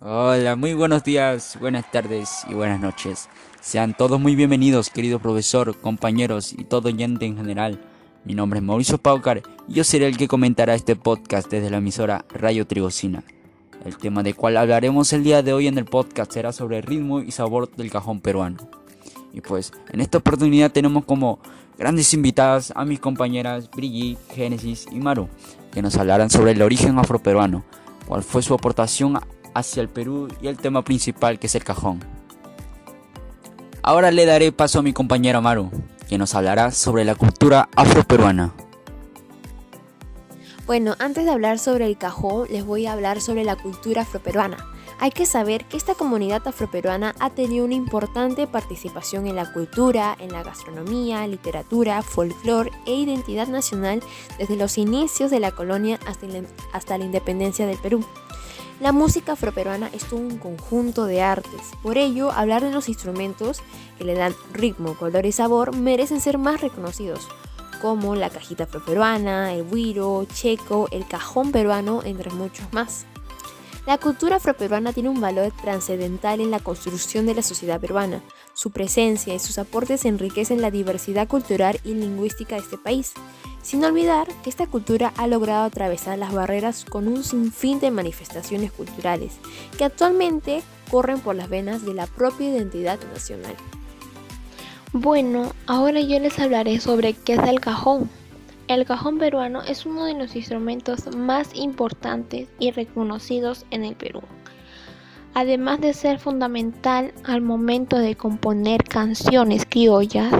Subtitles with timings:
[0.00, 3.28] Hola, muy buenos días, buenas tardes y buenas noches.
[3.60, 7.80] Sean todos muy bienvenidos, querido profesor, compañeros y todo oyente en general.
[8.24, 11.78] Mi nombre es Mauricio Paucar y yo seré el que comentará este podcast desde la
[11.78, 13.24] emisora Rayo Trigocina.
[13.84, 16.84] El tema de cual hablaremos el día de hoy en el podcast será sobre el
[16.84, 18.58] ritmo y sabor del cajón peruano.
[19.32, 21.40] Y pues, en esta oportunidad tenemos como
[21.76, 25.28] grandes invitadas a mis compañeras Brigitte, Génesis y Maru,
[25.72, 27.64] que nos hablarán sobre el origen afroperuano,
[28.06, 29.18] cuál fue su aportación
[29.54, 32.00] hacia el Perú y el tema principal que es el cajón.
[33.82, 35.70] Ahora le daré paso a mi compañera Maru,
[36.08, 38.52] que nos hablará sobre la cultura afroperuana.
[40.66, 44.58] Bueno, antes de hablar sobre el cajón, les voy a hablar sobre la cultura afroperuana.
[45.00, 50.16] Hay que saber que esta comunidad afroperuana ha tenido una importante participación en la cultura,
[50.18, 54.02] en la gastronomía, literatura, folclore e identidad nacional
[54.38, 56.00] desde los inicios de la colonia
[56.72, 58.04] hasta la independencia del Perú.
[58.80, 63.60] La música afroperuana es todo un conjunto de artes, por ello hablar de los instrumentos
[63.98, 67.26] que le dan ritmo, color y sabor merecen ser más reconocidos,
[67.82, 73.04] como la cajita afroperuana, el guiro, checo, el cajón peruano, entre muchos más.
[73.84, 78.22] La cultura afroperuana tiene un valor trascendental en la construcción de la sociedad peruana.
[78.52, 83.14] Su presencia y sus aportes enriquecen la diversidad cultural y lingüística de este país
[83.62, 88.72] sin olvidar que esta cultura ha logrado atravesar las barreras con un sinfín de manifestaciones
[88.72, 89.38] culturales
[89.76, 93.54] que actualmente corren por las venas de la propia identidad nacional.
[94.92, 98.08] Bueno, ahora yo les hablaré sobre qué es el cajón.
[98.68, 104.22] El cajón peruano es uno de los instrumentos más importantes y reconocidos en el Perú.
[105.34, 110.32] Además de ser fundamental al momento de componer canciones criollas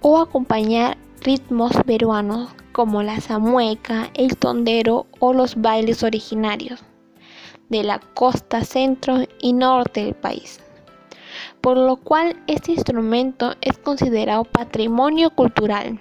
[0.00, 6.84] o acompañar ritmos peruanos como la zamueca, el tondero o los bailes originarios
[7.70, 10.60] de la costa centro y norte del país.
[11.62, 15.98] Por lo cual este instrumento es considerado patrimonio cultural.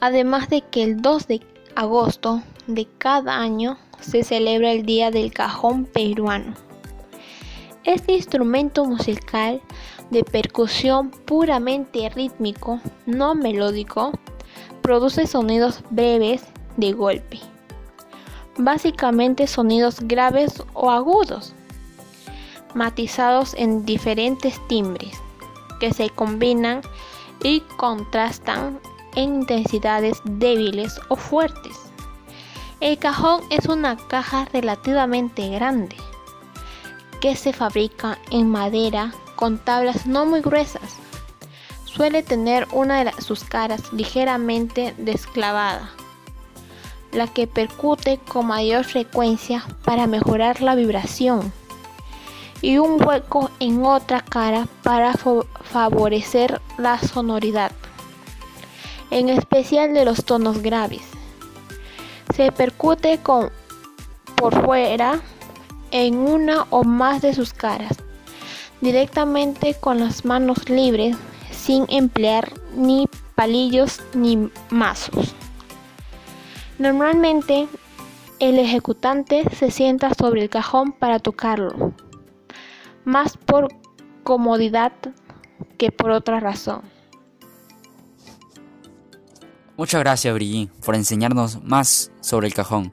[0.00, 1.40] Además de que el 2 de
[1.76, 6.67] agosto de cada año se celebra el Día del Cajón Peruano.
[7.84, 9.62] Este instrumento musical
[10.10, 14.12] de percusión puramente rítmico, no melódico,
[14.82, 16.42] produce sonidos breves
[16.76, 17.38] de golpe,
[18.56, 21.54] básicamente sonidos graves o agudos,
[22.74, 25.12] matizados en diferentes timbres
[25.78, 26.82] que se combinan
[27.44, 28.80] y contrastan
[29.14, 31.78] en intensidades débiles o fuertes.
[32.80, 35.96] El cajón es una caja relativamente grande
[37.20, 40.96] que se fabrica en madera con tablas no muy gruesas.
[41.84, 45.90] Suele tener una de sus caras ligeramente desclavada,
[47.12, 51.52] la que percute con mayor frecuencia para mejorar la vibración,
[52.60, 57.72] y un hueco en otra cara para favorecer la sonoridad,
[59.10, 61.02] en especial de los tonos graves.
[62.34, 63.50] Se percute con
[64.36, 65.20] por fuera
[65.90, 67.98] en una o más de sus caras
[68.80, 71.16] directamente con las manos libres
[71.50, 75.34] sin emplear ni palillos ni mazos.
[76.78, 77.68] Normalmente
[78.38, 81.92] el ejecutante se sienta sobre el cajón para tocarlo,
[83.04, 83.68] más por
[84.22, 84.92] comodidad
[85.76, 86.82] que por otra razón.
[89.76, 92.92] Muchas gracias Brigitte por enseñarnos más sobre el cajón.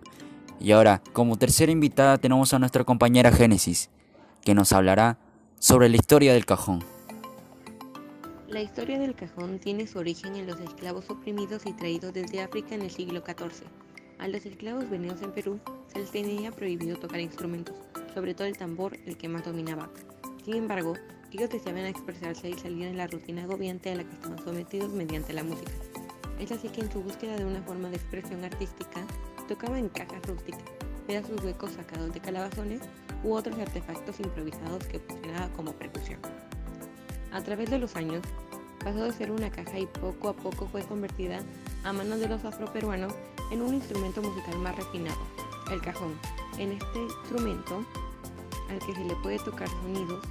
[0.60, 3.90] Y ahora, como tercera invitada tenemos a nuestra compañera Génesis,
[4.44, 5.18] que nos hablará
[5.60, 6.84] sobre la historia del cajón.
[8.48, 12.76] La historia del cajón tiene su origen en los esclavos oprimidos y traídos desde África
[12.76, 13.66] en el siglo XIV.
[14.18, 15.60] A los esclavos venidos en Perú
[15.92, 17.76] se les tenía prohibido tocar instrumentos,
[18.14, 19.90] sobre todo el tambor, el que más dominaba.
[20.46, 20.94] Sin embargo,
[21.32, 25.34] ellos deseaban expresarse y salir en la rutina agobiante a la que estaban sometidos mediante
[25.34, 25.72] la música.
[26.40, 29.06] Es así que en su búsqueda de una forma de expresión artística,
[29.48, 30.64] tocaban en cajas rústicas,
[31.08, 32.82] pedazos huecos sacados de calabazones
[33.24, 36.20] u otros artefactos improvisados que funcionaban como percusión.
[37.32, 38.22] A través de los años,
[38.80, 41.40] pasó de ser una caja y poco a poco fue convertida
[41.84, 43.14] a manos de los afroperuanos
[43.52, 45.18] en un instrumento musical más refinado,
[45.72, 46.14] el cajón.
[46.58, 47.84] En este instrumento,
[48.70, 50.24] al que se le puede tocar sonidos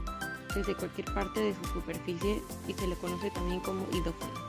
[0.54, 4.43] desde cualquier parte de su superficie y se le conoce también como idófono.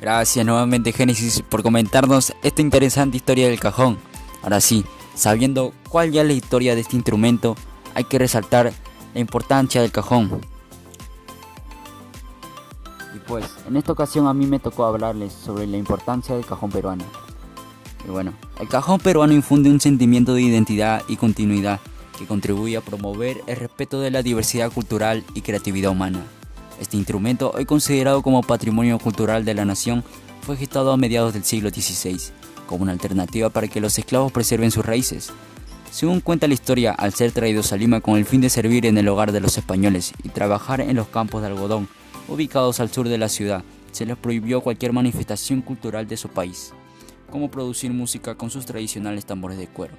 [0.00, 3.98] Gracias nuevamente Génesis por comentarnos esta interesante historia del cajón.
[4.42, 7.54] Ahora sí, Sabiendo cuál ya es la historia de este instrumento,
[7.94, 8.72] hay que resaltar
[9.14, 10.40] la importancia del cajón.
[13.14, 16.70] Y pues, en esta ocasión a mí me tocó hablarles sobre la importancia del cajón
[16.70, 17.04] peruano.
[18.04, 21.78] Y bueno, el cajón peruano infunde un sentimiento de identidad y continuidad
[22.18, 26.20] que contribuye a promover el respeto de la diversidad cultural y creatividad humana.
[26.80, 30.02] Este instrumento, hoy considerado como patrimonio cultural de la nación,
[30.42, 32.18] fue gestado a mediados del siglo XVI,
[32.66, 35.32] como una alternativa para que los esclavos preserven sus raíces.
[35.90, 38.98] Según cuenta la historia, al ser traídos a Lima con el fin de servir en
[38.98, 41.88] el hogar de los españoles y trabajar en los campos de algodón,
[42.26, 43.62] ubicados al sur de la ciudad,
[43.92, 46.72] se les prohibió cualquier manifestación cultural de su país,
[47.30, 49.94] como producir música con sus tradicionales tambores de cuero.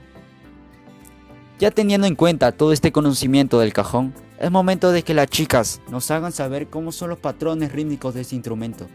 [1.60, 5.82] Ya teniendo en cuenta todo este conocimiento del cajón, es momento de que las chicas
[5.90, 8.88] nos hagan saber cómo son los patrones rítmicos de este instrumento.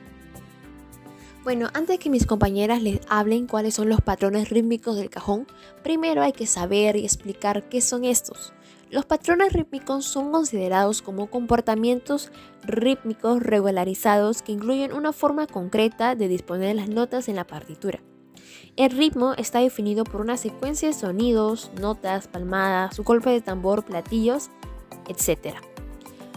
[1.43, 5.47] Bueno, antes que mis compañeras les hablen cuáles son los patrones rítmicos del cajón,
[5.83, 8.53] primero hay que saber y explicar qué son estos.
[8.91, 12.31] Los patrones rítmicos son considerados como comportamientos
[12.65, 18.01] rítmicos regularizados que incluyen una forma concreta de disponer las notas en la partitura.
[18.77, 24.51] El ritmo está definido por una secuencia de sonidos, notas, palmadas, golpe de tambor, platillos,
[25.08, 25.56] etc.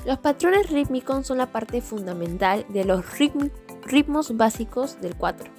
[0.06, 5.50] Los patrones rítmicos son la parte fundamental de los ritmos básicos del 4,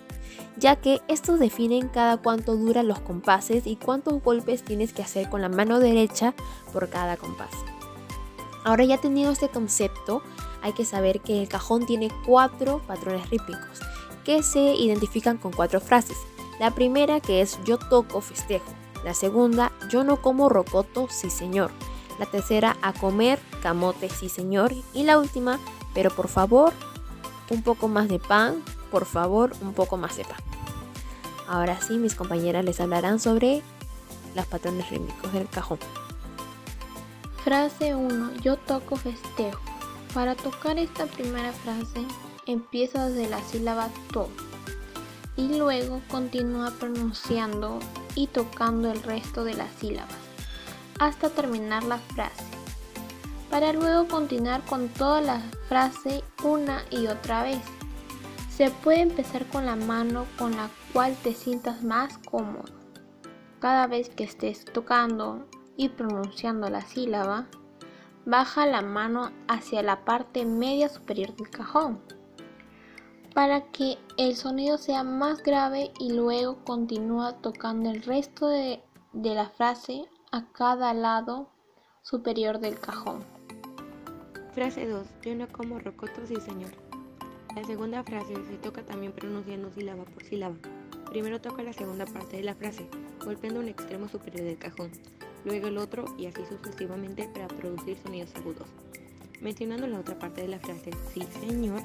[0.58, 5.30] ya que estos definen cada cuánto duran los compases y cuántos golpes tienes que hacer
[5.30, 6.34] con la mano derecha
[6.72, 7.52] por cada compás.
[8.64, 10.22] Ahora ya tenido este concepto,
[10.62, 13.80] hay que saber que el cajón tiene cuatro patrones rítmicos
[14.24, 16.16] que se identifican con cuatro frases.
[16.58, 18.72] La primera que es yo toco festejo.
[19.04, 21.70] La segunda, yo no como rocoto, sí señor.
[22.18, 24.72] La tercera, a comer camote, sí señor.
[24.92, 25.58] Y la última,
[25.94, 26.72] pero por favor,
[27.50, 30.38] un poco más de pan, por favor, un poco más de pan.
[31.48, 33.62] Ahora sí, mis compañeras les hablarán sobre
[34.34, 35.78] los patrones rítmicos del cajón.
[37.42, 38.36] Frase 1.
[38.42, 39.60] Yo toco festejo.
[40.14, 42.06] Para tocar esta primera frase,
[42.46, 44.28] empieza desde la sílaba to
[45.36, 47.80] y luego continúa pronunciando
[48.14, 50.23] y tocando el resto de las sílabas
[50.98, 52.44] hasta terminar la frase,
[53.50, 57.60] para luego continuar con toda la frase una y otra vez.
[58.50, 62.64] Se puede empezar con la mano con la cual te sientas más cómodo.
[63.60, 65.46] Cada vez que estés tocando
[65.76, 67.46] y pronunciando la sílaba,
[68.24, 72.00] baja la mano hacia la parte media superior del cajón
[73.34, 78.80] para que el sonido sea más grave y luego continúa tocando el resto de,
[79.12, 81.48] la frase a cada lado
[82.02, 83.20] superior del cajón.
[84.52, 85.06] Frase 2.
[85.22, 86.72] Yo no como rocotos y señor.
[87.54, 90.56] La segunda frase se toca también pronunciando sílaba por sílaba.
[91.08, 92.88] Primero toca la segunda parte de la frase,
[93.24, 94.90] golpeando un extremo superior del cajón,
[95.44, 98.66] luego el otro y así sucesivamente para producir sonidos agudos.
[99.40, 101.80] Mencionando la otra parte de la frase, sí señor,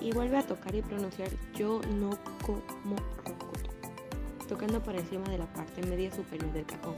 [0.00, 2.10] y vuelve a tocar y pronunciar yo no
[2.46, 2.94] como
[3.24, 3.70] rocoto,
[4.48, 6.94] tocando por encima de la parte media superior del cajón.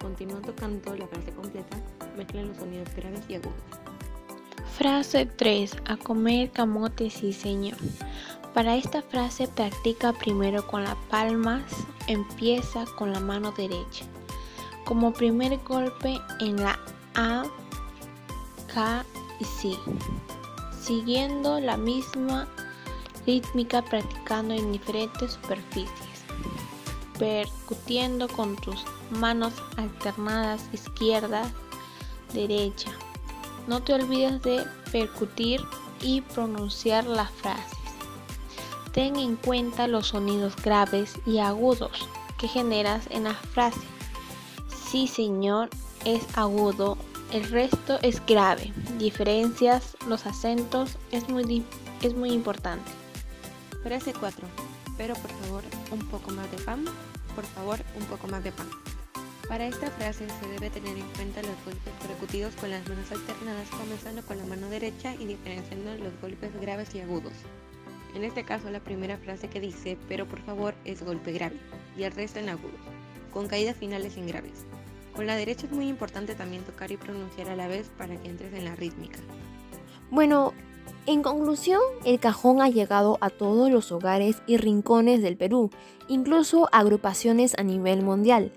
[0.00, 1.76] Continúa tocando la frase completa,
[2.16, 3.54] mezcla los sonidos graves y agudos.
[4.76, 5.76] Frase 3.
[5.86, 7.76] A comer camote sí señor.
[8.54, 11.62] Para esta frase practica primero con las palmas,
[12.06, 14.04] empieza con la mano derecha.
[14.84, 16.78] Como primer golpe en la
[17.14, 17.44] A,
[18.72, 19.04] K
[19.40, 19.76] y C
[20.88, 22.48] siguiendo la misma
[23.26, 26.07] rítmica practicando en diferentes superficies,
[27.18, 31.42] percutiendo con tus manos alternadas izquierda,
[32.32, 32.90] derecha.
[33.66, 35.60] No te olvides de percutir
[36.00, 37.78] y pronunciar las frases.
[38.92, 42.08] Ten en cuenta los sonidos graves y agudos
[42.38, 43.80] que generas en la frase.
[44.90, 45.68] Sí, señor,
[46.04, 46.96] es agudo
[47.32, 48.72] el resto es grave.
[48.98, 51.62] Diferencias los acentos es muy,
[52.00, 52.90] es muy importante.
[53.82, 54.46] Frase 4.
[54.98, 56.84] Pero por favor, un poco más de pan.
[57.34, 58.68] Por favor, un poco más de pan.
[59.48, 63.70] Para esta frase se debe tener en cuenta los golpes percutidos con las manos alternadas,
[63.70, 67.32] comenzando con la mano derecha y diferenciando los golpes graves y agudos.
[68.14, 71.56] En este caso, la primera frase que dice, pero por favor, es golpe grave,
[71.96, 72.80] y el resto en agudos,
[73.32, 74.66] con caídas finales en graves.
[75.14, 78.28] Con la derecha es muy importante también tocar y pronunciar a la vez para que
[78.28, 79.18] entres en la rítmica.
[80.10, 80.52] Bueno,
[81.08, 85.70] en conclusión, el cajón ha llegado a todos los hogares y rincones del Perú,
[86.06, 88.52] incluso agrupaciones a nivel mundial.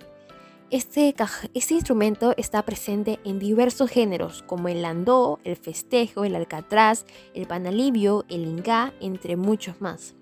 [0.70, 1.16] Este,
[1.54, 7.48] este, instrumento está presente en diversos géneros como el landó, el festejo, el alcatraz, el
[7.48, 10.16] panalivio, el ingá, entre muchos más.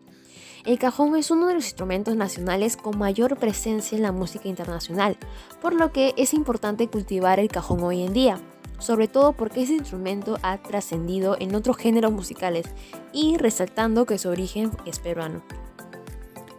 [0.65, 5.17] El cajón es uno de los instrumentos nacionales con mayor presencia en la música internacional,
[5.63, 8.39] por lo que es importante cultivar el cajón hoy en día,
[8.79, 12.65] sobre todo porque ese instrumento ha trascendido en otros géneros musicales
[13.13, 15.41] y resaltando que su origen es peruano.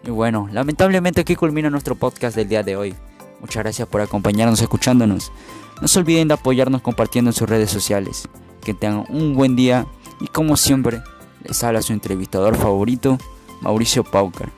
[0.05, 2.95] Y bueno, lamentablemente aquí culmina nuestro podcast del día de hoy.
[3.41, 5.33] Muchas gracias por acompañarnos escuchándonos.
[5.81, 8.29] No se olviden de apoyarnos compartiendo en sus redes sociales.
[8.63, 9.87] Que tengan un buen día
[10.21, 11.03] y como siempre,
[11.45, 13.19] les habla su entrevistador favorito,
[13.63, 14.51] Mauricio Paucar.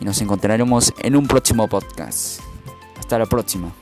[0.00, 2.40] Y nos encontraremos en un próximo podcast.
[2.98, 3.72] Hasta la próxima.